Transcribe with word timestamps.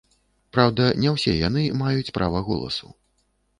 Праўда, 0.55 0.87
не 1.03 1.09
ўсе 1.17 1.35
яны 1.35 1.67
маюць 1.83 2.13
права 2.19 2.43
голасу. 2.51 2.93